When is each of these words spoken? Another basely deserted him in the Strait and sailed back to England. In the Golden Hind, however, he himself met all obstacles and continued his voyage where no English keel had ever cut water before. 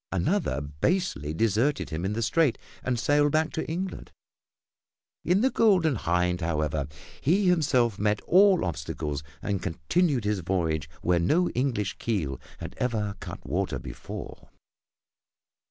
Another 0.11 0.61
basely 0.61 1.31
deserted 1.31 1.91
him 1.91 2.03
in 2.05 2.13
the 2.13 2.23
Strait 2.23 2.57
and 2.81 2.97
sailed 2.99 3.31
back 3.33 3.51
to 3.51 3.67
England. 3.69 4.11
In 5.23 5.41
the 5.41 5.51
Golden 5.51 5.93
Hind, 5.93 6.41
however, 6.41 6.87
he 7.21 7.45
himself 7.47 7.99
met 7.99 8.19
all 8.21 8.65
obstacles 8.65 9.21
and 9.43 9.61
continued 9.61 10.23
his 10.23 10.39
voyage 10.39 10.89
where 11.03 11.19
no 11.19 11.49
English 11.51 11.97
keel 11.99 12.41
had 12.57 12.73
ever 12.79 13.15
cut 13.19 13.45
water 13.45 13.77
before. 13.77 14.49